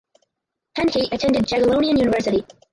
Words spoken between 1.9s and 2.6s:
University.